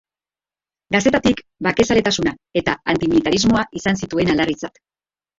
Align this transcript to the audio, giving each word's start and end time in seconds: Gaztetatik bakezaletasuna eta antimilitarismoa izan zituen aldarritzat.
Gaztetatik 0.93 1.41
bakezaletasuna 1.67 2.33
eta 2.61 2.75
antimilitarismoa 2.93 3.61
izan 3.81 4.01
zituen 4.05 4.33
aldarritzat. 4.35 4.81